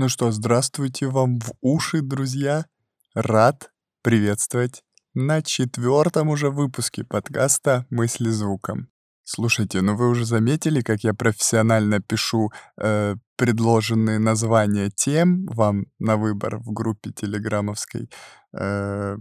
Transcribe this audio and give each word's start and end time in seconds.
Ну 0.00 0.08
что, 0.08 0.30
здравствуйте 0.30 1.08
вам 1.08 1.40
в 1.40 1.52
уши, 1.60 2.00
друзья. 2.00 2.64
Рад 3.14 3.70
приветствовать 4.02 4.82
на 5.12 5.42
четвертом 5.42 6.30
уже 6.30 6.48
выпуске 6.48 7.04
подкаста 7.04 7.84
«Мысли 7.90 8.30
звуком». 8.30 8.88
Слушайте, 9.24 9.82
ну 9.82 9.96
вы 9.96 10.08
уже 10.08 10.24
заметили, 10.24 10.80
как 10.80 11.04
я 11.04 11.12
профессионально 11.12 12.00
пишу 12.00 12.50
э, 12.80 13.16
предложенные 13.36 14.18
названия 14.18 14.88
тем 14.88 15.44
вам 15.44 15.84
на 15.98 16.16
выбор 16.16 16.56
в 16.60 16.72
группе 16.72 17.10
телеграммовской. 17.12 18.08
Э, 18.58 19.18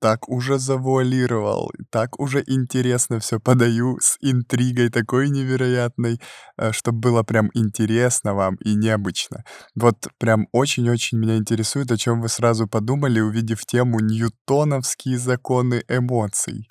так 0.00 0.28
уже 0.28 0.58
завуалировал, 0.58 1.70
так 1.90 2.18
уже 2.20 2.42
интересно 2.46 3.18
все 3.18 3.40
подаю 3.40 3.98
с 4.00 4.16
интригой 4.20 4.90
такой 4.90 5.30
невероятной, 5.30 6.20
э, 6.56 6.72
чтобы 6.72 6.98
было 6.98 7.22
прям 7.22 7.50
интересно 7.54 8.34
вам 8.34 8.56
и 8.56 8.74
необычно. 8.74 9.44
Вот 9.74 10.08
прям 10.18 10.48
очень-очень 10.52 11.18
меня 11.18 11.36
интересует, 11.36 11.90
о 11.90 11.96
чем 11.96 12.20
вы 12.20 12.28
сразу 12.28 12.66
подумали, 12.66 13.20
увидев 13.20 13.64
тему 13.66 14.00
«Ньютоновские 14.00 15.18
законы 15.18 15.82
эмоций». 15.88 16.68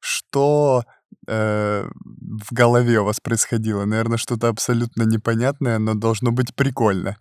Что 0.00 0.84
э, 1.26 1.86
в 1.86 2.52
голове 2.52 3.00
у 3.00 3.04
вас 3.04 3.20
происходило? 3.20 3.84
Наверное, 3.84 4.18
что-то 4.18 4.48
абсолютно 4.48 5.02
непонятное, 5.02 5.78
но 5.78 5.94
должно 5.94 6.32
быть 6.32 6.54
прикольно. 6.54 7.18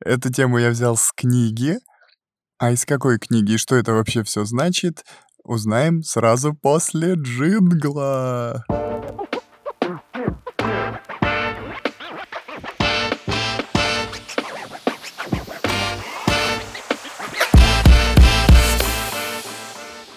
Эту 0.00 0.32
тему 0.32 0.58
я 0.58 0.70
взял 0.70 0.96
с 0.96 1.12
книги, 1.12 1.78
а 2.62 2.70
из 2.70 2.86
какой 2.86 3.18
книги 3.18 3.54
и 3.54 3.56
что 3.56 3.74
это 3.74 3.92
вообще 3.92 4.22
все 4.22 4.44
значит, 4.44 5.04
узнаем 5.42 6.04
сразу 6.04 6.54
после 6.54 7.14
джингла. 7.14 8.64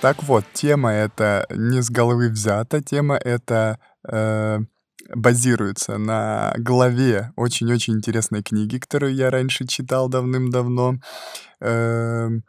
Так 0.01 0.21
вот, 0.21 0.45
тема 0.53 0.91
эта 0.91 1.47
не 1.49 1.81
с 1.81 1.89
головы 1.89 2.29
взята, 2.29 2.79
тема 2.79 3.15
эта 3.15 3.79
э, 4.07 4.59
базируется 5.13 5.97
на 5.97 6.53
главе 6.57 7.31
очень-очень 7.35 7.95
интересной 7.95 8.43
книги, 8.43 8.77
которую 8.77 9.13
я 9.13 9.29
раньше 9.29 9.67
читал 9.67 10.09
давным-давно. 10.09 10.95
Эм, 11.61 12.43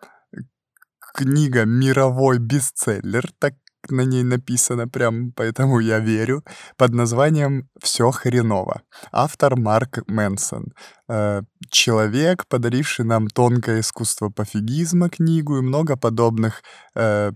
книга 1.15 1.65
мировой 1.65 2.39
бестселлер, 2.39 3.31
так 3.39 3.55
на 3.91 4.03
ней 4.03 4.23
написано 4.23 4.89
прям, 4.89 5.33
поэтому 5.33 5.81
я 5.81 5.99
верю, 5.99 6.45
под 6.77 6.93
названием 6.93 7.69
«Все 7.81 8.11
хреново». 8.11 8.83
Автор 9.13 9.57
Марк 9.57 10.01
Мэнсон. 10.07 10.73
Э, 11.09 11.43
человек, 11.71 12.47
подаривший 12.49 13.05
нам 13.05 13.29
тонкое 13.29 13.81
искусство 13.81 14.29
пофигизма 14.29 15.09
книгу 15.09 15.59
и 15.59 15.63
много 15.63 15.97
подобных 15.97 16.63
э, 16.95 17.31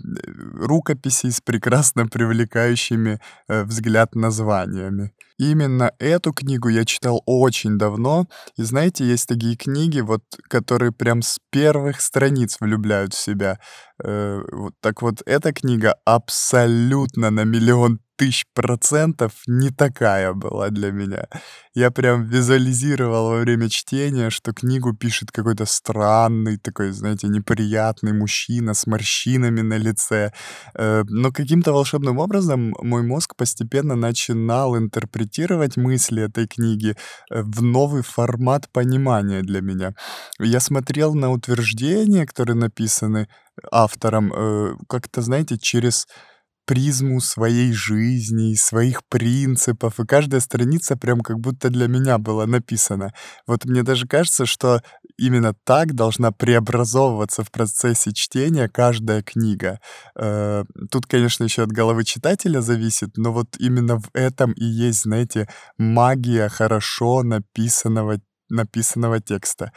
рукописей 0.55 1.31
с 1.31 1.41
прекрасно 1.41 2.07
привлекающими 2.07 3.21
э, 3.49 3.62
взгляд 3.65 4.15
названиями. 4.17 5.12
Именно 5.39 5.93
эту 5.99 6.33
книгу 6.33 6.69
я 6.69 6.85
читал 6.85 7.23
очень 7.25 7.79
давно, 7.79 8.27
и 8.59 8.62
знаете, 8.62 9.07
есть 9.07 9.27
такие 9.27 9.57
книги, 9.57 10.01
вот, 10.01 10.23
которые 10.49 10.93
прям 10.93 11.23
с 11.23 11.39
первых 11.51 12.01
страниц 12.01 12.57
влюбляют 12.61 13.15
в 13.15 13.19
себя. 13.19 13.59
Э, 14.05 14.43
вот, 14.53 14.75
так 14.81 15.01
вот, 15.01 15.23
эта 15.25 15.53
книга 15.53 15.95
абсолютно 16.05 17.31
на 17.31 17.45
миллион 17.45 18.01
тысяч 18.21 18.45
процентов 18.53 19.33
не 19.47 19.71
такая 19.71 20.35
была 20.35 20.69
для 20.69 20.93
меня. 20.93 21.27
Я 21.75 21.91
прям 21.91 22.25
визуализировал 22.25 23.31
во 23.31 23.39
время 23.39 23.71
чтения, 23.71 24.29
что 24.29 24.53
книгу 24.53 24.95
пишет 24.95 25.31
какой-то 25.33 25.65
странный, 25.65 26.59
такой, 26.59 26.91
знаете, 26.91 27.29
неприятный 27.29 28.12
мужчина 28.12 28.75
с 28.75 28.87
морщинами 28.87 29.62
на 29.62 29.79
лице. 29.79 30.33
Э, 30.75 31.03
но 31.09 31.33
каким-то 31.33 31.73
волшебным 31.73 32.19
образом 32.19 32.75
мой 32.83 33.03
мозг 33.03 33.37
постепенно 33.37 33.97
начинал 33.97 34.77
интерпретировать 34.77 35.78
мысли 35.78 36.23
этой 36.23 36.47
книги 36.47 36.91
э, 37.31 37.43
в 37.43 37.62
новый 37.62 38.03
формат 38.03 38.69
понимания 38.71 39.41
для 39.41 39.62
меня. 39.62 39.94
Я 40.39 40.61
смотрел 40.61 41.15
на 41.15 41.31
утверждения, 41.31 42.27
которые 42.27 42.56
написаны 42.56 43.28
автором, 43.73 44.33
э, 44.34 44.75
как-то, 44.89 45.23
знаете, 45.23 45.56
через 45.59 46.06
призму 46.66 47.21
своей 47.21 47.72
жизни, 47.72 48.54
своих 48.54 49.03
принципов, 49.09 49.98
и 49.98 50.06
каждая 50.06 50.41
страница 50.41 50.97
прям 50.97 51.21
как 51.21 51.38
будто 51.41 51.71
для 51.71 51.88
меня 51.88 52.19
была 52.19 52.47
написана. 52.47 53.12
Вот 53.47 53.65
мне 53.65 53.82
даже 53.82 54.06
кажется, 54.06 54.47
что 54.47 54.81
именно 55.19 55.54
так 55.65 55.94
должна 55.94 56.32
преобразовываться 56.32 57.44
в 57.44 57.50
процессе 57.50 58.12
чтения 58.12 58.69
каждая 58.69 59.22
книга. 59.22 59.81
Э, 60.16 60.65
тут, 60.91 61.06
конечно, 61.06 61.44
еще 61.44 61.62
от 61.62 61.72
головы 61.72 62.04
читателя 62.04 62.60
зависит, 62.60 63.16
но 63.16 63.32
вот 63.32 63.56
именно 63.59 63.99
в 63.99 64.09
этом 64.15 64.53
и 64.53 64.65
есть, 64.65 65.03
знаете, 65.03 65.49
магия 65.78 66.49
хорошо 66.49 67.22
написанного 67.22 68.20
написанного 68.50 69.20
текста. 69.20 69.72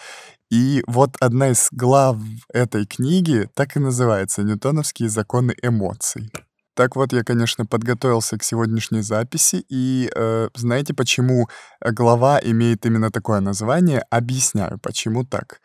И 0.51 0.83
вот 0.87 1.15
одна 1.19 1.49
из 1.49 1.67
глав 1.71 2.17
этой 2.51 2.85
книги 2.85 3.49
так 3.55 3.75
и 3.75 3.79
называется 3.79 4.43
«Ньютоновские 4.43 5.09
законы 5.09 5.55
эмоций». 5.61 6.31
Так 6.75 6.95
вот, 6.95 7.13
я, 7.13 7.23
конечно, 7.23 7.65
подготовился 7.65 8.37
к 8.37 8.43
сегодняшней 8.43 9.01
записи, 9.01 9.63
и 9.69 10.09
э, 10.15 10.49
знаете, 10.55 10.93
почему 10.93 11.47
глава 11.81 12.39
имеет 12.43 12.85
именно 12.85 13.11
такое 13.11 13.41
название? 13.41 14.03
Объясняю, 14.09 14.79
почему 14.79 15.23
так 15.23 15.59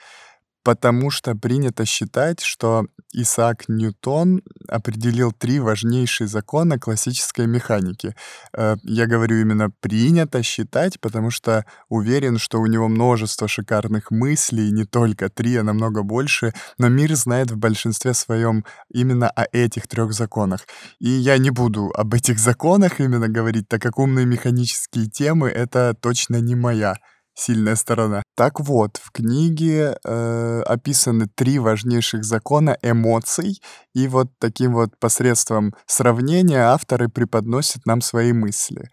потому 0.69 1.11
что 1.11 1.35
принято 1.35 1.87
считать, 1.87 2.43
что 2.43 2.85
Исаак 3.15 3.71
Ньютон 3.71 4.43
определил 4.69 5.33
три 5.33 5.61
важнейшие 5.61 6.29
закона 6.29 6.79
классической 6.79 7.47
механики. 7.47 8.15
Э, 8.53 8.77
я 8.83 9.07
говорю 9.07 9.41
именно 9.41 9.71
принято 9.71 10.43
считать, 10.43 11.01
потому 11.01 11.31
что 11.31 11.65
уверен, 11.89 12.37
что 12.37 12.61
у 12.61 12.67
него 12.67 12.87
множество 12.89 13.49
шикарных 13.49 14.11
мыслей, 14.11 14.71
не 14.71 14.85
только 14.85 15.31
три, 15.31 15.57
а 15.57 15.63
намного 15.63 16.03
больше, 16.03 16.53
но 16.77 16.89
мир 16.91 17.17
знает 17.17 17.51
в 17.51 17.57
большинстве 17.57 18.13
своем 18.13 18.63
именно 18.93 19.31
о 19.31 19.47
этих 19.51 19.89
трех 19.89 20.13
законах. 20.13 20.67
И 21.01 21.09
я 21.09 21.39
не 21.39 21.49
буду 21.49 21.91
об 21.95 22.13
этих 22.13 22.39
законах 22.39 23.01
именно 23.01 23.29
говорить, 23.29 23.69
так 23.69 23.81
как 23.81 23.99
умные 23.99 24.27
механические 24.27 25.07
темы— 25.07 25.49
это 25.49 25.95
точно 25.99 26.43
не 26.43 26.55
моя 26.55 26.97
сильная 27.35 27.77
сторона. 27.77 28.23
Так 28.39 28.61
вот, 28.61 29.01
в 29.03 29.11
книге 29.11 29.99
э, 30.05 30.63
описаны 30.65 31.27
три 31.35 31.59
важнейших 31.59 32.23
закона 32.23 32.79
эмоций, 32.83 33.61
и 33.97 34.07
вот 34.07 34.29
таким 34.39 34.75
вот 34.75 34.97
посредством 35.01 35.75
сравнения 35.87 36.61
авторы 36.61 37.09
преподносят 37.09 37.85
нам 37.85 38.01
свои 38.01 38.33
мысли. 38.33 38.91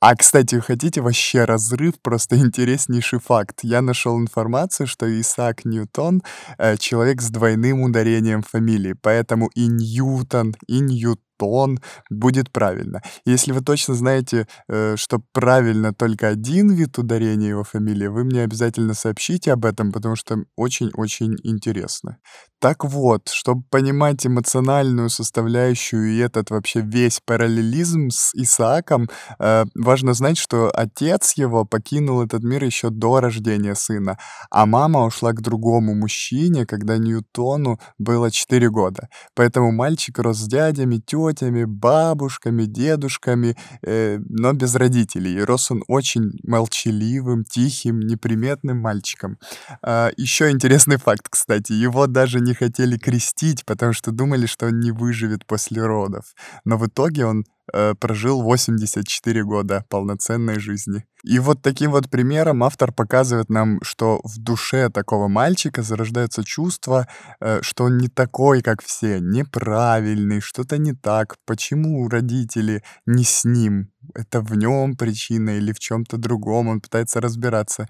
А, 0.00 0.14
кстати, 0.14 0.60
хотите 0.60 1.00
вообще 1.00 1.46
разрыв? 1.46 1.94
Просто 2.00 2.36
интереснейший 2.46 3.18
факт. 3.18 3.58
Я 3.64 3.82
нашел 3.82 4.20
информацию, 4.20 4.86
что 4.86 5.20
Исаак 5.20 5.64
Ньютон 5.64 6.22
э, 6.56 6.76
человек 6.76 7.20
с 7.22 7.30
двойным 7.30 7.82
ударением 7.82 8.42
фамилии, 8.42 8.94
поэтому 9.02 9.48
и 9.56 9.66
Ньютон, 9.66 10.54
и 10.68 10.78
Ньютон 10.78 11.25
тон 11.38 11.80
будет 12.10 12.50
правильно. 12.52 13.02
Если 13.24 13.52
вы 13.52 13.60
точно 13.60 13.94
знаете, 13.94 14.46
э, 14.68 14.96
что 14.96 15.20
правильно 15.32 15.92
только 15.92 16.28
один 16.28 16.70
вид 16.70 16.98
ударения 16.98 17.48
его 17.48 17.64
фамилии, 17.64 18.06
вы 18.06 18.24
мне 18.24 18.42
обязательно 18.42 18.94
сообщите 18.94 19.52
об 19.52 19.64
этом, 19.64 19.92
потому 19.92 20.16
что 20.16 20.36
очень-очень 20.56 21.36
интересно. 21.42 22.18
Так 22.58 22.84
вот, 22.84 23.28
чтобы 23.28 23.62
понимать 23.70 24.26
эмоциональную 24.26 25.10
составляющую 25.10 26.10
и 26.12 26.18
этот 26.18 26.50
вообще 26.50 26.80
весь 26.80 27.20
параллелизм 27.24 28.08
с 28.10 28.34
Исааком, 28.34 29.08
э, 29.38 29.64
важно 29.74 30.14
знать, 30.14 30.38
что 30.38 30.70
отец 30.74 31.34
его 31.36 31.64
покинул 31.66 32.22
этот 32.22 32.42
мир 32.42 32.64
еще 32.64 32.88
до 32.90 33.20
рождения 33.20 33.74
сына, 33.74 34.18
а 34.50 34.64
мама 34.64 35.04
ушла 35.04 35.32
к 35.32 35.42
другому 35.42 35.94
мужчине, 35.94 36.64
когда 36.64 36.96
Ньютону 36.96 37.78
было 37.98 38.30
4 38.30 38.70
года. 38.70 39.08
Поэтому 39.34 39.70
мальчик 39.70 40.18
рос 40.18 40.38
с 40.38 40.46
дядями, 40.46 40.96
тетями, 40.96 41.25
тетями, 41.32 41.64
бабушками, 41.64 42.64
дедушками, 42.64 43.56
э, 43.82 44.18
но 44.28 44.52
без 44.52 44.74
родителей. 44.74 45.34
И 45.34 45.44
рос 45.44 45.70
он 45.70 45.82
очень 45.88 46.32
молчаливым, 46.42 47.44
тихим, 47.44 48.00
неприметным 48.00 48.78
мальчиком. 48.78 49.38
А, 49.82 50.10
еще 50.16 50.50
интересный 50.50 50.96
факт, 50.96 51.28
кстати. 51.28 51.72
Его 51.72 52.06
даже 52.06 52.40
не 52.40 52.54
хотели 52.54 52.96
крестить, 52.98 53.64
потому 53.64 53.92
что 53.92 54.10
думали, 54.10 54.46
что 54.46 54.66
он 54.66 54.80
не 54.80 54.90
выживет 54.90 55.46
после 55.46 55.84
родов. 55.84 56.34
Но 56.64 56.76
в 56.76 56.86
итоге 56.86 57.26
он 57.26 57.44
э, 57.72 57.94
прожил 57.94 58.42
84 58.42 59.44
года 59.44 59.84
полноценной 59.88 60.58
жизни. 60.58 61.04
И 61.24 61.38
вот 61.40 61.60
таким 61.62 61.90
вот 61.90 62.08
примером 62.08 62.62
автор 62.62 62.92
показывает 62.92 63.48
нам, 63.48 63.80
что 63.82 64.20
в 64.22 64.38
душе 64.38 64.90
такого 64.90 65.28
мальчика 65.28 65.82
зарождается 65.82 66.44
чувство, 66.44 67.08
э, 67.40 67.62
что 67.62 67.84
он 67.84 67.98
не 67.98 68.08
такой, 68.08 68.62
как 68.62 68.82
все, 68.82 69.18
неправильный, 69.20 70.40
что-то 70.40 70.78
не 70.78 70.92
так, 70.92 71.36
почему 71.44 72.08
родители 72.08 72.82
не 73.06 73.24
с 73.24 73.44
ним, 73.44 73.90
это 74.14 74.40
в 74.40 74.56
нем 74.56 74.96
причина 74.96 75.50
или 75.50 75.72
в 75.72 75.78
чем-то 75.78 76.16
другом, 76.16 76.68
он 76.68 76.80
пытается 76.80 77.20
разбираться. 77.20 77.88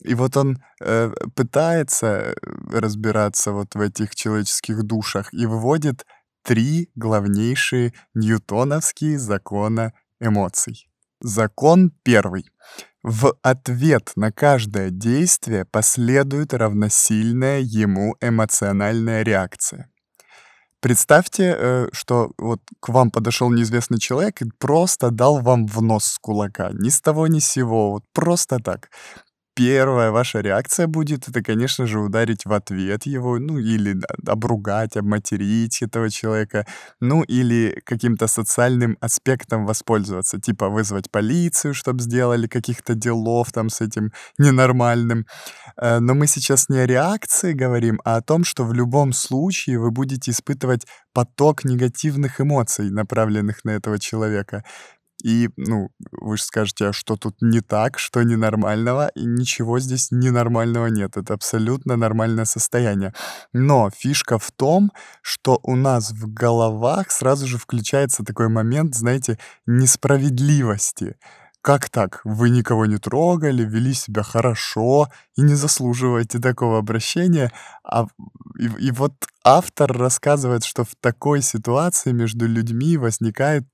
И 0.00 0.14
вот 0.14 0.36
он 0.36 0.58
э, 0.80 1.12
пытается 1.34 2.06
э, 2.06 2.34
разбираться 2.72 3.52
вот 3.52 3.74
в 3.74 3.80
этих 3.80 4.14
человеческих 4.14 4.82
душах 4.82 5.32
и 5.34 5.46
выводит 5.46 6.06
три 6.42 6.90
главнейшие 6.94 7.92
ньютоновские 8.14 9.18
закона 9.18 9.92
эмоций. 10.20 10.88
Закон 11.20 11.92
первый. 12.02 12.46
В 13.02 13.34
ответ 13.42 14.12
на 14.16 14.32
каждое 14.32 14.90
действие 14.90 15.64
последует 15.64 16.52
равносильная 16.52 17.60
ему 17.60 18.16
эмоциональная 18.20 19.22
реакция. 19.22 19.90
Представьте, 20.80 21.56
э, 21.58 21.88
что 21.92 22.30
вот 22.38 22.60
к 22.80 22.90
вам 22.90 23.10
подошел 23.10 23.50
неизвестный 23.50 23.98
человек 23.98 24.42
и 24.42 24.50
просто 24.58 25.10
дал 25.10 25.40
вам 25.40 25.66
в 25.66 25.82
нос 25.82 26.04
с 26.04 26.18
кулака. 26.18 26.70
Ни 26.72 26.88
с 26.88 27.00
того 27.00 27.26
ни 27.26 27.40
с 27.40 27.48
сего, 27.48 27.90
вот 27.90 28.04
просто 28.12 28.58
так 28.58 28.90
первая 29.58 30.12
ваша 30.12 30.40
реакция 30.40 30.86
будет, 30.86 31.28
это, 31.28 31.42
конечно 31.42 31.86
же, 31.86 31.98
ударить 31.98 32.46
в 32.46 32.52
ответ 32.52 33.06
его, 33.06 33.40
ну, 33.40 33.58
или 33.58 33.96
обругать, 34.24 34.96
обматерить 34.96 35.82
этого 35.82 36.10
человека, 36.10 36.64
ну, 37.00 37.24
или 37.24 37.82
каким-то 37.84 38.28
социальным 38.28 38.96
аспектом 39.00 39.66
воспользоваться, 39.66 40.40
типа 40.40 40.68
вызвать 40.68 41.10
полицию, 41.10 41.74
чтобы 41.74 42.02
сделали 42.02 42.46
каких-то 42.46 42.94
делов 42.94 43.50
там 43.50 43.68
с 43.68 43.80
этим 43.80 44.12
ненормальным. 44.38 45.26
Э, 45.76 45.98
но 45.98 46.14
мы 46.14 46.28
сейчас 46.28 46.68
не 46.68 46.78
о 46.78 46.86
реакции 46.86 47.52
говорим, 47.52 48.00
а 48.04 48.16
о 48.18 48.22
том, 48.22 48.44
что 48.44 48.64
в 48.64 48.72
любом 48.72 49.12
случае 49.12 49.80
вы 49.80 49.90
будете 49.90 50.30
испытывать 50.30 50.86
поток 51.12 51.64
негативных 51.64 52.40
эмоций, 52.40 52.90
направленных 52.90 53.64
на 53.64 53.70
этого 53.70 53.98
человека. 53.98 54.62
И, 55.22 55.50
ну, 55.56 55.90
вы 56.12 56.36
же 56.36 56.42
скажете, 56.44 56.88
а 56.88 56.92
что 56.92 57.16
тут 57.16 57.36
не 57.40 57.60
так, 57.60 57.98
что 57.98 58.22
ненормального? 58.22 59.08
И 59.08 59.24
ничего 59.24 59.80
здесь 59.80 60.10
ненормального 60.10 60.86
нет. 60.86 61.16
Это 61.16 61.34
абсолютно 61.34 61.96
нормальное 61.96 62.44
состояние. 62.44 63.12
Но 63.52 63.90
фишка 63.90 64.38
в 64.38 64.50
том, 64.52 64.92
что 65.22 65.58
у 65.62 65.74
нас 65.74 66.12
в 66.12 66.32
головах 66.32 67.10
сразу 67.10 67.46
же 67.46 67.58
включается 67.58 68.24
такой 68.24 68.48
момент, 68.48 68.94
знаете, 68.94 69.38
несправедливости. 69.66 71.16
Как 71.60 71.90
так? 71.90 72.20
Вы 72.24 72.50
никого 72.50 72.86
не 72.86 72.98
трогали, 72.98 73.64
вели 73.64 73.92
себя 73.92 74.22
хорошо 74.22 75.08
и 75.36 75.42
не 75.42 75.54
заслуживаете 75.54 76.38
такого 76.38 76.78
обращения. 76.78 77.52
А, 77.82 78.06
и, 78.58 78.86
и 78.86 78.90
вот 78.92 79.12
автор 79.44 79.92
рассказывает, 79.92 80.64
что 80.64 80.84
в 80.84 80.94
такой 81.00 81.42
ситуации 81.42 82.12
между 82.12 82.46
людьми 82.46 82.96
возникает 82.96 83.64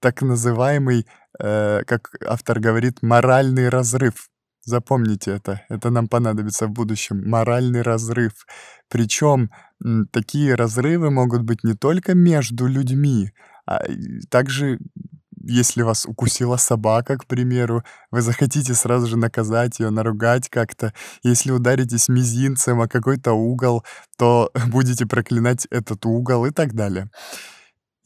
так 0.00 0.22
называемый, 0.22 1.06
э, 1.40 1.82
как 1.86 2.10
автор 2.26 2.60
говорит, 2.60 3.02
моральный 3.02 3.68
разрыв. 3.68 4.28
Запомните 4.64 5.30
это, 5.30 5.62
это 5.70 5.90
нам 5.90 6.08
понадобится 6.08 6.66
в 6.66 6.70
будущем. 6.70 7.22
Моральный 7.26 7.82
разрыв. 7.82 8.32
Причем 8.88 9.50
такие 10.12 10.54
разрывы 10.54 11.10
могут 11.10 11.42
быть 11.42 11.64
не 11.64 11.74
только 11.74 12.14
между 12.14 12.66
людьми, 12.66 13.30
а 13.66 13.80
также 14.30 14.78
если 15.48 15.82
вас 15.82 16.06
укусила 16.06 16.56
собака, 16.56 17.16
к 17.16 17.26
примеру, 17.26 17.82
вы 18.10 18.22
захотите 18.22 18.74
сразу 18.74 19.06
же 19.06 19.16
наказать 19.16 19.80
ее, 19.80 19.90
наругать 19.90 20.48
как-то. 20.48 20.92
Если 21.22 21.50
ударитесь 21.50 22.08
мизинцем 22.08 22.80
о 22.80 22.88
какой-то 22.88 23.32
угол, 23.32 23.84
то 24.18 24.50
будете 24.68 25.06
проклинать 25.06 25.66
этот 25.70 26.04
угол 26.06 26.46
и 26.46 26.50
так 26.50 26.74
далее. 26.74 27.10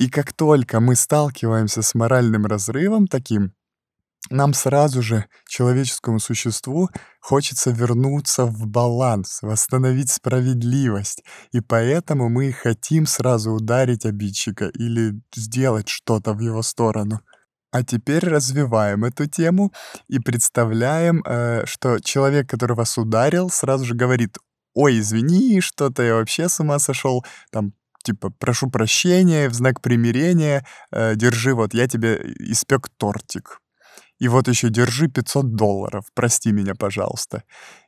И 0.02 0.08
как 0.08 0.32
только 0.32 0.80
мы 0.80 0.96
сталкиваемся 0.96 1.80
с 1.80 1.94
моральным 1.94 2.46
разрывом 2.46 3.06
таким, 3.06 3.52
нам 4.30 4.52
сразу 4.52 5.00
же, 5.00 5.26
человеческому 5.48 6.18
существу, 6.18 6.88
хочется 7.20 7.70
вернуться 7.70 8.46
в 8.46 8.66
баланс, 8.66 9.38
восстановить 9.42 10.10
справедливость. 10.10 11.22
И 11.52 11.60
поэтому 11.60 12.28
мы 12.28 12.50
хотим 12.50 13.06
сразу 13.06 13.52
ударить 13.52 14.04
обидчика 14.04 14.72
или 14.74 15.22
сделать 15.36 15.88
что-то 15.88 16.32
в 16.32 16.40
его 16.40 16.62
сторону. 16.62 17.20
А 17.70 17.84
теперь 17.84 18.26
развиваем 18.26 19.04
эту 19.04 19.26
тему 19.26 19.72
и 20.08 20.18
представляем, 20.18 21.22
э, 21.24 21.64
что 21.64 22.00
человек, 22.00 22.50
который 22.50 22.74
вас 22.74 22.98
ударил, 22.98 23.50
сразу 23.50 23.84
же 23.84 23.94
говорит, 23.94 24.36
ой, 24.74 24.98
извини, 24.98 25.60
что-то 25.60 26.02
я 26.02 26.14
вообще 26.16 26.48
с 26.48 26.58
ума 26.58 26.80
сошел, 26.80 27.24
там, 27.52 27.72
типа, 28.02 28.30
прошу 28.38 28.70
прощения, 28.70 29.48
в 29.48 29.54
знак 29.54 29.80
примирения, 29.80 30.66
э, 30.90 31.14
держи, 31.16 31.54
вот 31.54 31.74
я 31.74 31.88
тебе 31.88 32.20
испек 32.38 32.88
тортик. 32.96 33.60
И 34.18 34.28
вот 34.28 34.48
еще 34.48 34.68
держи 34.68 35.08
500 35.08 35.54
долларов, 35.56 36.04
прости 36.14 36.52
меня, 36.52 36.74
пожалуйста. 36.74 37.42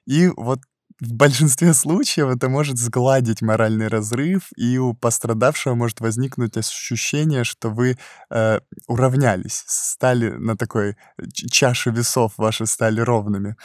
И 0.06 0.28
вот 0.36 0.60
в 1.00 1.12
большинстве 1.12 1.74
случаев 1.74 2.28
это 2.28 2.48
может 2.48 2.78
сгладить 2.78 3.42
моральный 3.42 3.88
разрыв, 3.88 4.48
и 4.56 4.78
у 4.78 4.94
пострадавшего 4.94 5.74
может 5.74 6.00
возникнуть 6.00 6.56
ощущение, 6.56 7.44
что 7.44 7.70
вы 7.70 7.98
э, 8.30 8.60
уравнялись, 8.86 9.64
стали 9.66 10.30
на 10.30 10.56
такой 10.56 10.96
чаше 11.32 11.90
весов 11.90 12.32
ваши 12.36 12.66
стали 12.66 13.00
ровными. 13.00 13.56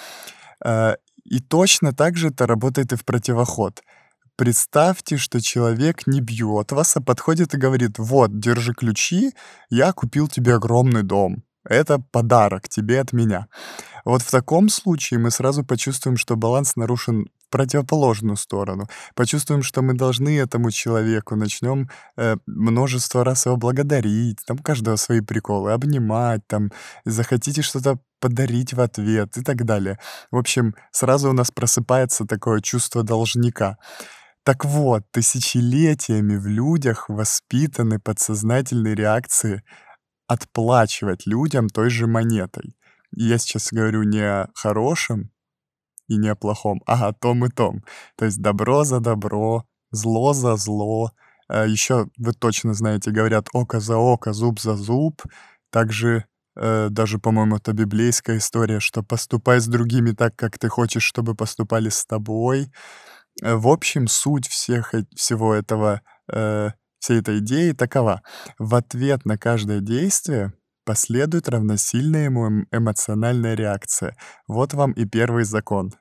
Э, 0.65 0.95
и 1.23 1.39
точно 1.39 1.93
так 1.93 2.17
же 2.17 2.29
это 2.29 2.47
работает 2.47 2.93
и 2.93 2.95
в 2.95 3.05
противоход. 3.05 3.81
Представьте, 4.39 5.17
что 5.17 5.41
человек 5.41 6.07
не 6.07 6.21
бьет 6.21 6.71
вас, 6.71 6.95
а 6.95 7.01
подходит 7.01 7.53
и 7.53 7.57
говорит, 7.57 7.99
вот, 7.99 8.39
держи 8.39 8.73
ключи, 8.73 9.33
я 9.69 9.91
купил 9.91 10.29
тебе 10.29 10.55
огромный 10.55 11.03
дом. 11.03 11.43
Это 11.65 11.99
подарок 11.99 12.69
тебе 12.69 13.01
от 13.01 13.11
меня. 13.11 13.47
Вот 14.05 14.21
в 14.21 14.31
таком 14.31 14.69
случае 14.69 15.19
мы 15.19 15.29
сразу 15.29 15.65
почувствуем, 15.65 16.15
что 16.15 16.37
баланс 16.37 16.77
нарушен 16.77 17.27
в 17.37 17.49
противоположную 17.51 18.37
сторону. 18.37 18.87
Почувствуем, 19.13 19.61
что 19.61 19.81
мы 19.81 19.93
должны 19.93 20.39
этому 20.39 20.71
человеку, 20.71 21.35
начнем 21.35 21.89
э, 22.15 22.37
множество 22.45 23.25
раз 23.25 23.45
его 23.45 23.57
благодарить, 23.57 24.37
там 24.47 24.57
каждого 24.59 24.95
свои 24.95 25.19
приколы, 25.19 25.73
обнимать, 25.73 26.47
там, 26.47 26.71
захотите 27.03 27.61
что-то 27.61 27.99
подарить 28.21 28.73
в 28.73 28.79
ответ 28.79 29.35
и 29.35 29.43
так 29.43 29.65
далее. 29.65 29.99
В 30.31 30.37
общем, 30.37 30.75
сразу 30.91 31.29
у 31.29 31.33
нас 31.33 31.51
просыпается 31.51 32.25
такое 32.25 32.61
чувство 32.61 33.03
должника. 33.03 33.77
Так 34.49 34.65
вот, 34.65 35.03
тысячелетиями 35.11 36.35
в 36.35 36.47
людях 36.47 37.07
воспитаны 37.07 37.99
подсознательные 37.99 38.95
реакции 38.95 39.61
отплачивать 40.25 41.27
людям 41.27 41.69
той 41.69 41.91
же 41.91 42.07
монетой. 42.07 42.75
И 43.15 43.25
я 43.25 43.37
сейчас 43.37 43.71
говорю 43.71 44.01
не 44.01 44.21
о 44.21 44.49
хорошем 44.55 45.29
и 46.07 46.17
не 46.17 46.29
о 46.29 46.35
плохом, 46.35 46.81
а 46.87 47.09
о 47.09 47.13
том 47.13 47.45
и 47.45 47.49
том. 47.49 47.83
То 48.17 48.25
есть 48.25 48.41
добро 48.41 48.85
за 48.85 48.99
добро, 48.99 49.65
зло 49.91 50.33
за 50.33 50.55
зло. 50.55 51.11
А 51.47 51.67
Еще 51.67 52.07
вы 52.17 52.33
точно 52.33 52.73
знаете, 52.73 53.11
говорят 53.11 53.49
око 53.53 53.79
за 53.79 53.97
око, 53.97 54.33
зуб 54.33 54.59
за 54.59 54.75
зуб. 54.75 55.21
Также 55.69 56.25
э, 56.55 56.87
даже, 56.89 57.19
по-моему, 57.19 57.57
это 57.57 57.73
библейская 57.73 58.37
история, 58.37 58.79
что 58.79 59.03
поступай 59.03 59.59
с 59.59 59.67
другими 59.67 60.13
так, 60.13 60.35
как 60.35 60.57
ты 60.57 60.69
хочешь, 60.69 61.03
чтобы 61.03 61.35
поступали 61.35 61.89
с 61.89 62.03
тобой. 62.03 62.71
Э, 63.41 63.55
в 63.55 63.67
общем, 63.67 64.07
суть 64.07 64.47
всех, 64.47 64.93
всего 65.15 65.53
этого, 65.53 66.01
э, 66.31 66.71
всей 66.99 67.19
этой 67.19 67.39
идеи 67.39 67.71
такова. 67.71 68.21
В 68.57 68.75
ответ 68.75 69.25
на 69.25 69.37
каждое 69.37 69.79
действие 69.79 70.53
последует 70.85 71.49
равносильная 71.49 72.25
ему 72.25 72.65
эмоциональная 72.71 73.55
реакция. 73.55 74.15
Вот 74.47 74.73
вам 74.73 74.91
и 74.93 75.05
первый 75.05 75.43
закон. 75.43 75.91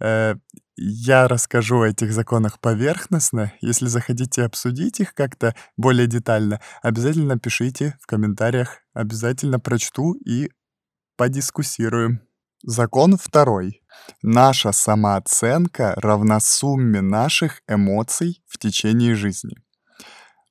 Э, 0.00 0.34
я 0.76 1.28
расскажу 1.28 1.82
о 1.82 1.88
этих 1.88 2.12
законах 2.12 2.60
поверхностно. 2.60 3.52
Если 3.60 3.86
захотите 3.86 4.42
обсудить 4.42 5.00
их 5.00 5.14
как-то 5.14 5.54
более 5.76 6.08
детально, 6.08 6.60
обязательно 6.82 7.38
пишите 7.38 7.96
в 8.00 8.06
комментариях. 8.06 8.80
Обязательно 8.92 9.60
прочту 9.60 10.14
и 10.14 10.50
подискуссируем. 11.16 12.23
Закон 12.66 13.18
второй. 13.18 13.82
Наша 14.22 14.72
самооценка 14.72 15.92
равна 15.96 16.40
сумме 16.40 17.02
наших 17.02 17.60
эмоций 17.68 18.42
в 18.46 18.56
течение 18.56 19.14
жизни. 19.14 19.54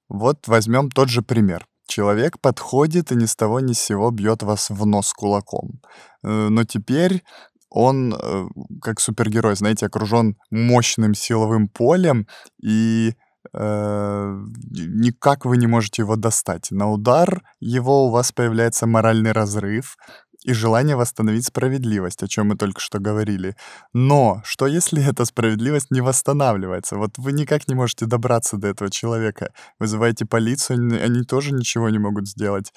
Вот 0.10 0.48
возьмем 0.48 0.92
тот 0.92 1.10
же 1.10 1.24
пример. 1.24 1.66
Человек 1.88 2.40
подходит 2.40 3.12
и 3.12 3.16
ни 3.16 3.26
с 3.26 3.36
того 3.36 3.62
ни 3.62 3.74
с 3.74 3.80
сего 3.80 4.12
бьет 4.12 4.44
вас 4.44 4.70
в 4.70 4.86
нос 4.86 5.12
кулаком. 5.12 5.82
Э, 6.24 6.50
но 6.50 6.64
теперь 6.66 7.24
он, 7.70 8.14
э, 8.14 8.46
как 8.80 9.00
супергерой, 9.00 9.56
знаете, 9.56 9.88
окружен 9.88 10.38
мощным 10.52 11.16
силовым 11.16 11.68
полем, 11.68 12.28
и 12.62 13.16
э, 13.54 14.40
никак 14.72 15.46
вы 15.46 15.58
не 15.58 15.66
можете 15.66 16.04
его 16.04 16.16
достать. 16.16 16.70
На 16.70 16.92
удар 16.92 17.42
его 17.60 18.06
у 18.06 18.12
вас 18.12 18.32
появляется 18.32 18.86
моральный 18.86 19.32
разрыв 19.32 19.98
и 20.46 20.54
желание 20.54 20.96
восстановить 20.96 21.46
справедливость, 21.46 22.24
о 22.24 22.28
чем 22.28 22.48
мы 22.48 22.56
только 22.56 22.80
что 22.80 23.00
говорили. 23.00 23.56
Но 23.94 24.42
что 24.46 24.68
если 24.68 25.04
эта 25.10 25.26
справедливость 25.26 25.92
не 25.92 26.02
восстанавливается? 26.02 26.98
Вот 26.98 27.18
вы 27.18 27.32
никак 27.32 27.68
не 27.68 27.76
можете 27.76 28.06
добраться 28.06 28.58
до 28.58 28.68
этого 28.68 28.90
человека. 28.90 29.54
Вызываете 29.80 30.26
полицию, 30.26 31.04
они, 31.04 31.24
тоже 31.24 31.54
ничего 31.54 31.90
не 31.90 32.00
могут 32.00 32.28
сделать. 32.28 32.74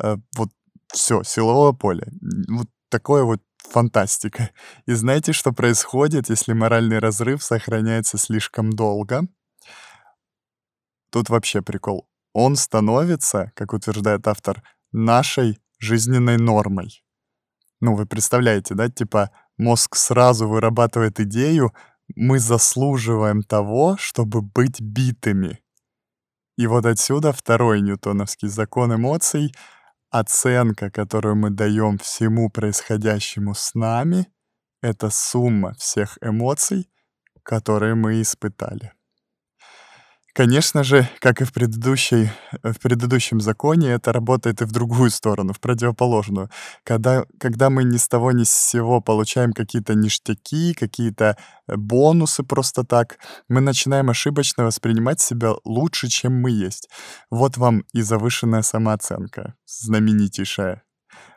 Э, 0.00 0.16
вот 0.36 0.50
все, 0.92 1.22
силовое 1.22 1.72
поле. 1.72 2.08
Вот 2.48 2.68
такое 2.88 3.24
вот 3.24 3.40
фантастика. 3.58 4.50
И 4.86 4.92
знаете, 4.92 5.32
что 5.32 5.52
происходит, 5.52 6.28
если 6.28 6.52
моральный 6.52 6.98
разрыв 6.98 7.42
сохраняется 7.42 8.18
слишком 8.18 8.70
долго? 8.70 9.26
Тут 11.10 11.28
вообще 11.28 11.62
прикол. 11.62 12.08
Он 12.32 12.56
становится, 12.56 13.52
как 13.54 13.72
утверждает 13.72 14.26
автор, 14.26 14.62
нашей 14.92 15.60
жизненной 15.78 16.36
нормой. 16.38 17.03
Ну, 17.84 17.94
вы 17.94 18.06
представляете, 18.06 18.74
да, 18.74 18.88
типа 18.88 19.30
мозг 19.58 19.96
сразу 19.96 20.48
вырабатывает 20.48 21.20
идею, 21.20 21.72
мы 22.16 22.38
заслуживаем 22.38 23.42
того, 23.42 23.96
чтобы 23.98 24.42
быть 24.42 24.80
битыми. 24.80 25.60
И 26.56 26.66
вот 26.66 26.86
отсюда 26.86 27.32
второй 27.32 27.80
ньютоновский 27.80 28.48
закон 28.48 28.94
эмоций— 28.94 29.54
Оценка, 30.16 30.92
которую 30.92 31.34
мы 31.34 31.50
даем 31.50 31.98
всему 31.98 32.48
происходящему 32.48 33.52
с 33.52 33.74
нами, 33.74 34.28
это 34.80 35.10
сумма 35.10 35.74
всех 35.74 36.18
эмоций, 36.20 36.88
которые 37.42 37.96
мы 37.96 38.22
испытали. 38.22 38.92
Конечно 40.34 40.82
же, 40.82 41.08
как 41.20 41.40
и 41.40 41.44
в, 41.44 41.52
предыдущей, 41.52 42.28
в 42.64 42.80
предыдущем 42.80 43.40
законе, 43.40 43.90
это 43.90 44.12
работает 44.12 44.62
и 44.62 44.64
в 44.64 44.72
другую 44.72 45.10
сторону, 45.10 45.52
в 45.52 45.60
противоположную. 45.60 46.50
Когда, 46.82 47.24
когда 47.38 47.70
мы 47.70 47.84
ни 47.84 47.98
с 47.98 48.08
того 48.08 48.32
ни 48.32 48.42
с 48.42 48.50
сего 48.50 49.00
получаем 49.00 49.52
какие-то 49.52 49.94
ништяки, 49.94 50.74
какие-то 50.74 51.36
э, 51.68 51.76
бонусы 51.76 52.42
просто 52.42 52.82
так, 52.82 53.18
мы 53.48 53.60
начинаем 53.60 54.10
ошибочно 54.10 54.64
воспринимать 54.64 55.20
себя 55.20 55.52
лучше, 55.64 56.08
чем 56.08 56.32
мы 56.32 56.50
есть. 56.50 56.88
Вот 57.30 57.56
вам 57.56 57.84
и 57.92 58.02
завышенная 58.02 58.62
самооценка, 58.62 59.54
знаменитейшая. 59.66 60.82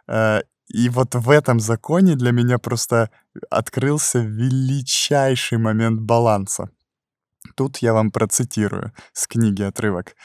Э, 0.07 0.41
и 0.69 0.89
вот 0.89 1.13
в 1.13 1.29
этом 1.29 1.59
законе 1.59 2.15
для 2.15 2.31
меня 2.31 2.57
просто 2.57 3.11
открылся 3.51 4.19
величайший 4.19 5.59
момент 5.59 6.01
баланса. 6.01 6.69
Тут 7.55 7.77
я 7.77 7.93
вам 7.93 8.11
процитирую 8.11 8.93
с 9.13 9.27
книги 9.27 9.61
отрывок. 9.61 10.15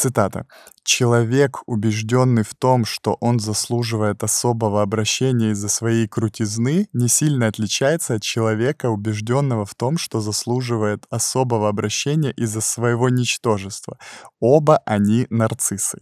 Цитата. 0.00 0.46
«Человек, 0.82 1.58
убежденный 1.66 2.42
в 2.42 2.54
том, 2.54 2.86
что 2.86 3.18
он 3.20 3.38
заслуживает 3.38 4.24
особого 4.24 4.80
обращения 4.80 5.50
из-за 5.50 5.68
своей 5.68 6.08
крутизны, 6.08 6.88
не 6.94 7.08
сильно 7.08 7.48
отличается 7.48 8.14
от 8.14 8.22
человека, 8.22 8.86
убежденного 8.88 9.66
в 9.66 9.74
том, 9.74 9.98
что 9.98 10.20
заслуживает 10.20 11.04
особого 11.10 11.68
обращения 11.68 12.30
из-за 12.30 12.62
своего 12.62 13.10
ничтожества. 13.10 13.98
Оба 14.40 14.78
они 14.86 15.26
нарциссы». 15.28 15.98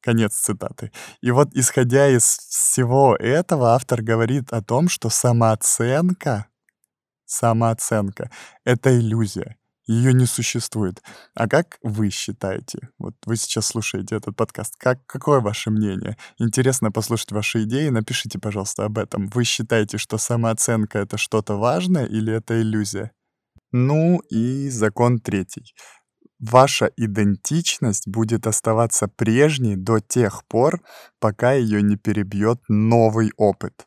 Конец 0.00 0.34
цитаты. 0.34 0.92
И 1.20 1.32
вот, 1.32 1.48
исходя 1.54 2.08
из 2.08 2.22
всего 2.22 3.16
этого, 3.16 3.74
автор 3.74 4.00
говорит 4.00 4.52
о 4.52 4.62
том, 4.62 4.88
что 4.88 5.10
самооценка 5.10 6.46
самооценка. 7.26 8.30
Это 8.64 8.98
иллюзия. 8.98 9.56
Ее 9.86 10.12
не 10.12 10.26
существует. 10.26 11.00
А 11.34 11.48
как 11.48 11.78
вы 11.82 12.10
считаете? 12.10 12.88
Вот 12.98 13.14
вы 13.24 13.36
сейчас 13.36 13.66
слушаете 13.66 14.16
этот 14.16 14.34
подкаст. 14.34 14.74
Как, 14.78 15.06
какое 15.06 15.38
ваше 15.40 15.70
мнение? 15.70 16.16
Интересно 16.38 16.90
послушать 16.90 17.30
ваши 17.30 17.62
идеи. 17.62 17.88
Напишите, 17.90 18.40
пожалуйста, 18.40 18.84
об 18.84 18.98
этом. 18.98 19.28
Вы 19.28 19.44
считаете, 19.44 19.98
что 19.98 20.18
самооценка— 20.18 20.98
это 21.00 21.16
что-то 21.18 21.56
важное 21.56 22.06
или 22.06 22.32
это 22.32 22.60
иллюзия? 22.60 23.12
Ну 23.70 24.18
и 24.28 24.68
закон 24.70 25.20
третий. 25.20 25.72
Ваша 26.40 26.90
идентичность 26.96 28.08
будет 28.08 28.46
оставаться 28.46 29.06
прежней 29.08 29.76
до 29.76 30.00
тех 30.00 30.44
пор, 30.46 30.82
пока 31.20 31.52
ее 31.52 31.80
не 31.80 31.96
перебьет 31.96 32.58
новый 32.68 33.30
опыт. 33.36 33.86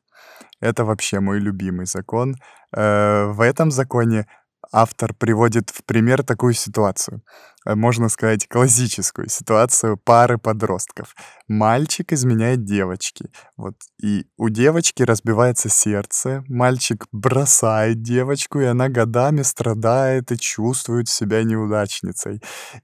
Это 0.61 0.85
вообще 0.85 1.19
мой 1.19 1.39
любимый 1.39 1.85
закон. 1.85 2.35
Э, 2.75 3.25
в 3.25 3.41
этом 3.41 3.71
законе 3.71 4.25
автор 4.71 5.13
приводит 5.13 5.69
в 5.69 5.83
пример 5.83 6.23
такую 6.23 6.53
ситуацию. 6.53 7.21
Э, 7.65 7.75
можно 7.75 8.09
сказать, 8.09 8.47
классическую 8.47 9.29
ситуацию 9.29 9.97
пары 9.97 10.37
подростков. 10.37 11.15
Мальчик 11.47 12.13
изменяет 12.13 12.63
девочке. 12.63 13.29
Вот, 13.57 13.75
и 14.01 14.25
у 14.37 14.49
девочки 14.49 15.03
разбивается 15.03 15.69
сердце, 15.69 16.43
мальчик 16.47 17.07
бросает 17.11 18.01
девочку, 18.01 18.59
и 18.59 18.65
она 18.65 18.89
годами 18.89 19.41
страдает 19.43 20.31
и 20.31 20.37
чувствует 20.37 21.09
себя 21.09 21.43
неудачницей. 21.43 22.41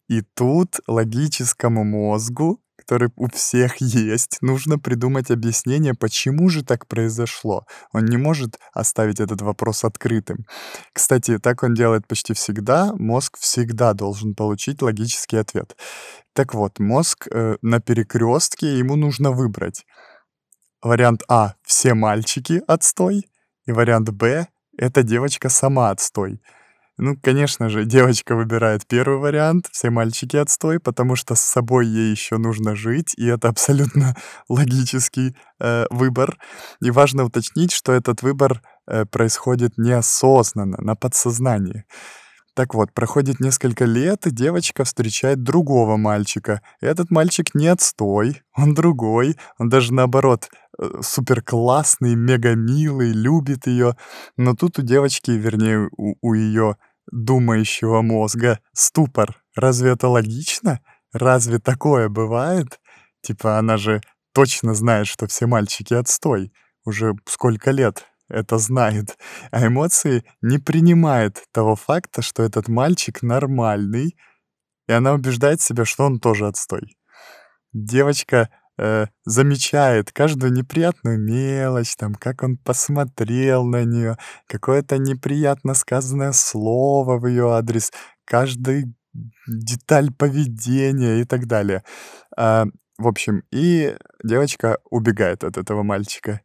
И 0.08 0.22
тут 0.22 0.80
логическому 0.88 1.84
мозгу 1.84 2.62
который 2.76 3.10
у 3.16 3.28
всех 3.30 3.78
есть. 3.78 4.38
Нужно 4.42 4.78
придумать 4.78 5.32
объяснение, 5.32 5.94
почему 5.94 6.50
же 6.50 6.64
так 6.64 6.88
произошло. 6.88 7.66
Он 7.94 8.06
не 8.06 8.18
может 8.18 8.60
оставить 8.74 9.20
этот 9.20 9.42
вопрос 9.42 9.84
открытым. 9.84 10.46
Кстати, 10.94 11.38
так 11.40 11.64
он 11.64 11.74
делает 11.74 12.08
почти 12.08 12.34
всегда. 12.34 12.94
Мозг 12.96 13.38
всегда 13.40 13.94
должен 13.94 14.36
получить 14.36 14.82
логический 14.82 15.38
ответ. 15.38 15.76
Так 16.34 16.54
вот, 16.54 16.80
мозг 16.80 17.28
э, 17.32 17.58
на 17.62 17.80
перекрестке 17.80 18.78
ему 18.78 18.96
нужно 18.96 19.32
выбрать. 19.32 19.86
Вариант 20.82 21.24
А— 21.28 21.56
все 21.64 21.94
мальчики 21.94 22.62
отстой, 22.68 23.26
и 23.66 23.72
вариант 23.72 24.10
Б— 24.10 24.48
эта 24.78 25.02
девочка 25.02 25.50
сама 25.50 25.90
отстой. 25.90 26.42
Ну, 26.98 27.18
конечно 27.22 27.68
же, 27.70 27.84
девочка 27.84 28.36
выбирает 28.36 28.88
первый 28.88 29.18
вариант, 29.18 29.68
все 29.70 29.90
мальчики 29.90 30.38
отстой, 30.38 30.80
потому 30.80 31.18
что 31.18 31.36
с 31.36 31.42
собой 31.42 31.88
ей 31.88 32.12
еще 32.12 32.38
нужно 32.38 32.74
жить, 32.74 33.14
и 33.18 33.26
это 33.26 33.50
абсолютно 33.50 34.16
логический 34.50 35.36
э, 35.60 35.88
выбор. 35.90 36.38
И 36.82 36.92
важно 36.92 37.26
уточнить, 37.26 37.74
что 37.74 37.92
этот 37.92 38.22
выбор 38.22 38.62
э, 38.88 39.04
происходит 39.06 39.78
неосознанно, 39.78 40.78
на 40.80 40.96
подсознании. 40.96 41.84
Так 42.56 42.74
вот, 42.74 42.94
проходит 42.94 43.42
несколько 43.42 43.84
лет, 43.84 44.26
и 44.28 44.32
девочка 44.32 44.86
встречает 44.86 45.44
другого 45.44 45.98
мальчика. 45.98 46.62
Этот 46.80 47.12
мальчик 47.12 47.54
не 47.54 47.68
отстой, 47.68 48.44
он 48.56 48.74
другой, 48.74 49.36
он 49.58 49.68
даже 49.68 49.94
наоборот 49.94 50.48
супер 51.02 51.42
классный, 51.42 52.16
мега 52.16 52.56
милый, 52.56 53.12
любит 53.12 53.68
ее. 53.68 53.96
Но 54.38 54.56
тут 54.56 54.80
у 54.80 54.82
девочки, 54.82 55.32
вернее, 55.32 55.90
у, 55.98 56.16
у 56.22 56.34
ее 56.34 56.78
думающего 57.12 58.02
мозга 58.02 58.60
ступор. 58.74 59.42
Разве 59.56 59.92
это 59.92 60.08
логично? 60.08 60.80
Разве 61.14 61.60
такое 61.60 62.10
бывает? 62.10 62.80
Типа 63.22 63.58
она 63.58 63.78
же 63.78 64.02
точно 64.34 64.74
знает, 64.74 65.08
что 65.08 65.28
все 65.28 65.46
мальчики 65.48 65.94
отстой. 65.94 66.52
Уже 66.84 67.14
сколько 67.26 67.72
лет 67.72 68.06
это 68.28 68.58
знает, 68.58 69.18
а 69.52 69.68
эмоции 69.68 70.24
не 70.42 70.58
принимает 70.58 71.44
того 71.52 71.76
факта, 71.76 72.22
что 72.22 72.44
этот 72.44 72.68
мальчик 72.68 73.22
нормальный, 73.22 74.18
и 74.88 74.92
она 74.92 75.14
убеждает 75.14 75.62
себя, 75.62 75.86
что 75.86 76.06
он 76.06 76.20
тоже 76.20 76.48
отстой. 76.48 76.98
Девочка 77.72 78.50
э, 78.78 79.08
замечает 79.26 80.12
каждую 80.12 80.54
неприятную 80.54 81.20
мелочь, 81.20 81.96
там, 81.96 82.16
как 82.16 82.44
он 82.44 82.58
посмотрел 82.58 83.66
на 83.66 83.84
нее, 83.84 84.18
какое-то 84.48 84.98
неприятно 84.98 85.74
сказанное 85.74 86.32
слово 86.32 87.18
в 87.18 87.28
ее 87.28 87.54
адрес, 87.54 87.92
каждый 88.26 88.96
деталь 89.48 90.12
поведения 90.12 91.22
и 91.22 91.24
так 91.26 91.48
далее. 91.48 91.84
А, 92.38 92.66
в 92.98 93.08
общем, 93.08 93.44
и 93.52 93.96
девочка 94.24 94.80
убегает 94.90 95.44
от 95.44 95.58
этого 95.58 95.84
мальчика. 95.84 96.42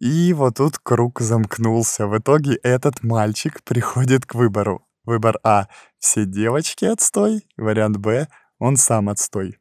И 0.00 0.32
вот 0.32 0.56
тут 0.56 0.78
круг 0.78 1.20
замкнулся. 1.20 2.06
В 2.06 2.18
итоге 2.18 2.58
этот 2.62 3.02
мальчик 3.02 3.62
приходит 3.62 4.26
к 4.26 4.34
выбору. 4.34 4.86
Выбор 5.04 5.38
А— 5.42 5.68
все 5.98 6.24
девочки 6.24 6.86
отстой, 6.86 7.46
вариант 7.56 7.98
Б— 7.98 8.28
он 8.58 8.76
сам 8.76 9.08
отстой. 9.08 9.58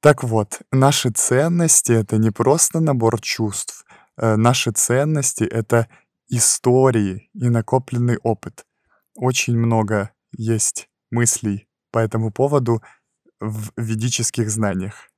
Так 0.00 0.22
вот, 0.22 0.60
наши 0.70 1.10
ценности— 1.10 1.92
это 2.00 2.18
не 2.18 2.30
просто 2.30 2.80
набор 2.80 3.20
чувств. 3.20 3.84
Э, 4.16 4.36
наши 4.36 4.70
ценности— 4.70 5.44
это 5.44 5.88
истории 6.28 7.30
и 7.34 7.48
накопленный 7.48 8.18
опыт. 8.18 8.66
Очень 9.14 9.56
много 9.56 10.10
есть 10.32 10.88
мыслей 11.10 11.68
по 11.90 11.98
этому 11.98 12.30
поводу 12.30 12.82
в 13.40 13.70
ведических 13.76 14.50
знаниях. 14.50 15.08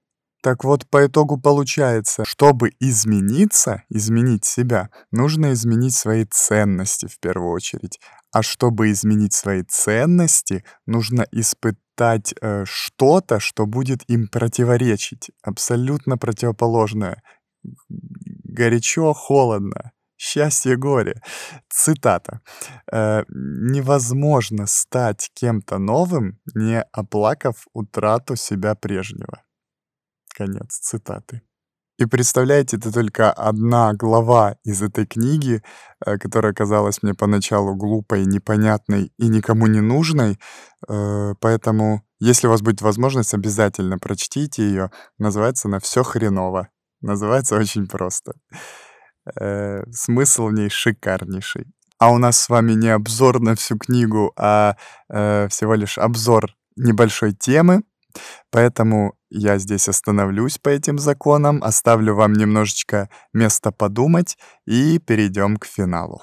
Так 0.42 0.62
вот, 0.62 0.87
по 0.88 1.04
итогу 1.04 1.37
получается, 1.37 2.25
чтобы 2.25 2.70
измениться, 2.78 3.82
изменить 3.88 4.44
себя, 4.44 4.90
нужно 5.11 5.52
изменить 5.52 5.97
свои 5.97 6.25
ценности 6.25 7.06
в 7.06 7.18
первую 7.18 7.50
очередь. 7.50 7.99
А 8.32 8.42
чтобы 8.42 8.90
изменить 8.90 9.32
свои 9.32 9.62
ценности, 9.62 10.64
нужно 10.87 11.26
испытать 11.32 12.35
э, 12.40 12.64
что-то, 12.66 13.40
что 13.40 13.66
будет 13.66 14.02
им 14.11 14.28
противоречить. 14.28 15.30
Абсолютно 15.42 16.18
противоположное. 16.18 17.23
Горячо, 17.88 19.14
холодно. 19.14 19.92
Счастье, 20.18 20.76
горе. 20.76 21.23
Цитата. 21.68 22.40
Э, 22.92 23.25
«Невозможно 23.28 24.66
стать 24.66 25.30
кем-то 25.35 25.78
новым, 25.78 26.40
не 26.54 26.82
оплакав 26.92 27.66
утрату 27.73 28.37
себя 28.37 28.75
прежнего». 28.75 29.42
Конец 30.37 30.78
цитаты. 30.78 31.42
И 31.99 32.07
представляете, 32.07 32.76
это 32.76 32.93
только 32.93 33.33
одна 33.33 33.93
глава 33.93 34.57
из 34.62 34.83
этой 34.83 35.05
книги, 35.05 35.62
э, 36.07 36.17
которая 36.17 36.52
казалась 36.52 37.02
мне 37.02 37.12
поначалу 37.12 37.75
глупой, 37.75 38.25
непонятной 38.25 39.12
и 39.19 39.26
никому 39.26 39.67
не 39.67 39.81
нужной. 39.81 40.38
Э, 40.88 41.35
поэтому, 41.40 42.05
если 42.21 42.47
у 42.47 42.50
вас 42.50 42.62
будет 42.62 42.83
возможность, 42.83 43.35
обязательно 43.35 43.99
прочтите 43.99 44.62
ее. 44.62 44.93
Называется 45.19 45.67
она 45.67 45.81
«Все 45.81 46.05
хреново». 46.05 46.69
Называется 47.00 47.57
очень 47.57 47.88
просто. 47.88 48.33
Э, 49.40 49.83
смысл 49.90 50.47
в 50.47 50.52
ней 50.52 50.69
шикарнейший. 50.69 51.67
А 51.99 52.12
у 52.12 52.19
нас 52.19 52.38
с 52.38 52.49
вами 52.49 52.75
не 52.75 52.90
обзор 52.90 53.40
на 53.40 53.57
всю 53.57 53.76
книгу, 53.76 54.33
а 54.37 54.76
всего 55.09 55.75
лишь 55.75 55.99
обзор 55.99 56.55
небольшой 56.76 57.33
темы. 57.33 57.83
Поэтому 58.50 59.14
я 59.30 59.58
здесь 59.58 59.88
остановлюсь 59.88 60.58
по 60.58 60.68
этим 60.68 60.98
законам, 60.98 61.62
оставлю 61.62 62.14
вам 62.14 62.32
немножечко 62.32 63.08
места 63.32 63.72
подумать 63.72 64.38
и 64.66 64.98
перейдем 64.98 65.56
к 65.56 65.66
финалу. 65.66 66.22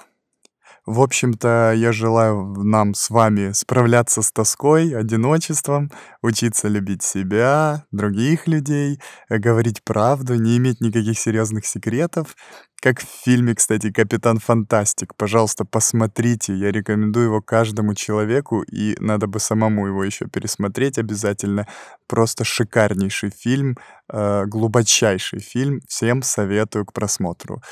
В 0.86 1.00
общем-то, 1.00 1.72
я 1.76 1.90
желаю 1.90 2.54
нам 2.62 2.94
с 2.94 3.10
вами 3.10 3.50
справляться 3.50 4.22
с 4.22 4.30
тоской, 4.30 4.96
одиночеством, 4.96 5.90
учиться 6.22 6.68
любить 6.68 7.02
себя, 7.02 7.84
других 7.90 8.46
людей, 8.46 9.00
говорить 9.28 9.82
правду, 9.82 10.36
не 10.36 10.56
иметь 10.58 10.80
никаких 10.80 11.18
серьезных 11.18 11.66
секретов. 11.66 12.36
Как 12.80 13.00
в 13.00 13.06
фильме, 13.06 13.54
кстати, 13.54 13.90
«Капитан 13.90 14.38
Фантастик». 14.38 15.14
Пожалуйста, 15.16 15.64
посмотрите. 15.64 16.54
Я 16.54 16.70
рекомендую 16.70 17.26
его 17.26 17.42
каждому 17.42 17.94
человеку, 17.94 18.62
и 18.62 18.96
надо 19.00 19.26
бы 19.26 19.40
самому 19.40 19.86
его 19.86 20.04
еще 20.04 20.26
пересмотреть 20.26 20.98
обязательно. 20.98 21.66
Просто 22.06 22.44
шикарнейший 22.44 23.30
фильм, 23.30 23.76
э, 24.12 24.44
глубочайший 24.46 25.40
фильм. 25.40 25.80
Всем 25.88 26.22
советую 26.22 26.84
к 26.84 26.92
просмотру. 26.92 27.62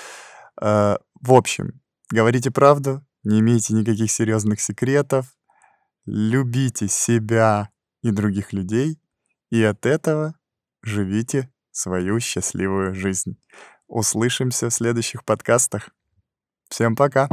Э, 0.61 0.97
в 1.21 1.33
общем, 1.33 1.81
Говорите 2.11 2.51
правду, 2.51 3.05
не 3.25 3.41
имейте 3.41 3.75
никаких 3.75 4.11
серьезных 4.11 4.61
секретов, 4.61 5.37
любите 6.05 6.87
себя 6.87 7.71
и 8.03 8.11
других 8.11 8.53
людей, 8.53 9.01
и 9.51 9.63
от 9.63 9.87
этого 9.87 10.35
живите 10.83 11.51
свою 11.73 12.21
счастливую 12.21 12.95
жизнь. 12.95 13.37
Услышимся 13.89 14.69
в 14.69 14.75
следующих 14.75 15.25
подкастах. 15.25 15.91
Всем 16.69 16.97
пока! 16.97 17.29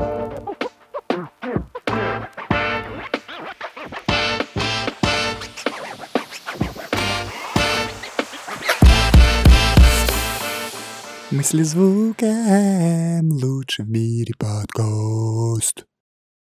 Мысли 11.31 11.63
звуком 11.63 13.31
лучше 13.31 13.83
в 13.83 13.89
мире 13.89 14.33
подкаст. 14.37 15.85